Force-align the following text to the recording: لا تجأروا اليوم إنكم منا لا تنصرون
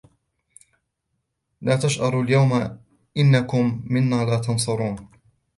لا 1.61 1.75
تجأروا 1.75 2.23
اليوم 2.23 2.79
إنكم 3.17 3.81
منا 3.85 4.25
لا 4.25 4.37
تنصرون 4.39 5.07